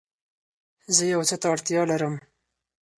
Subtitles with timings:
[0.95, 2.15] زه يو څه ته اړتيا لرم